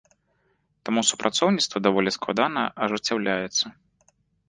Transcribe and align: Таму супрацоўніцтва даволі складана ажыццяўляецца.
Таму 0.89 1.03
супрацоўніцтва 1.09 1.83
даволі 1.89 2.17
складана 2.17 2.61
ажыццяўляецца. 2.89 3.65